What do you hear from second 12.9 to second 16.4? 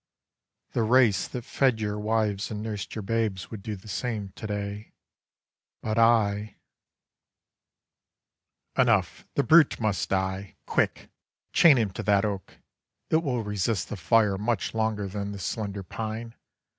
It will resist The fire much longer than this slender pine.